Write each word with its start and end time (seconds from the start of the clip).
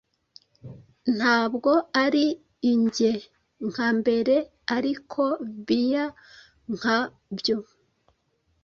Ntabwo 1.17 1.71
ari 2.03 2.25
ingee 2.71 3.17
nka 3.69 3.87
mbere, 3.99 4.35
ariko 4.77 5.21
bia 5.65 6.05
nka 6.75 6.99
byo 7.37 7.57